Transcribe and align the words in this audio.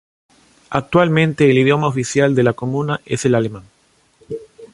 Actualmente 0.71 1.51
el 1.51 1.59
idioma 1.59 1.85
oficial 1.85 2.33
de 2.33 2.41
la 2.41 2.53
comuna 2.53 3.01
es 3.05 3.23
el 3.25 3.35
alemán. 3.35 3.65